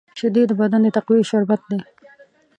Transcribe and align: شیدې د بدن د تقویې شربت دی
شیدې 0.19 0.43
د 0.47 0.51
بدن 0.61 0.81
د 0.83 0.87
تقویې 0.97 1.27
شربت 1.29 1.61
دی 1.69 1.79